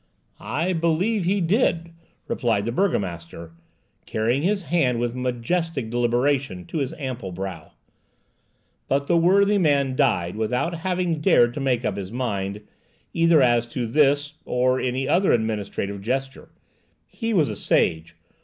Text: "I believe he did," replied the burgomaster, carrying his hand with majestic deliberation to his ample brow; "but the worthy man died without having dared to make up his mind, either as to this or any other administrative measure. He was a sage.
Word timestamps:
"I 0.39 0.73
believe 0.73 1.25
he 1.25 1.41
did," 1.41 1.91
replied 2.27 2.65
the 2.65 2.71
burgomaster, 2.71 3.51
carrying 4.07 4.41
his 4.41 4.63
hand 4.63 4.99
with 4.99 5.13
majestic 5.13 5.91
deliberation 5.91 6.65
to 6.65 6.79
his 6.79 6.93
ample 6.97 7.31
brow; 7.31 7.73
"but 8.87 9.05
the 9.05 9.15
worthy 9.15 9.59
man 9.59 9.95
died 9.95 10.35
without 10.35 10.79
having 10.79 11.19
dared 11.21 11.53
to 11.53 11.59
make 11.59 11.85
up 11.85 11.97
his 11.97 12.11
mind, 12.11 12.61
either 13.13 13.43
as 13.43 13.67
to 13.67 13.85
this 13.85 14.33
or 14.43 14.79
any 14.79 15.07
other 15.07 15.33
administrative 15.33 16.03
measure. 16.07 16.49
He 17.05 17.31
was 17.31 17.47
a 17.47 17.55
sage. 17.55 18.15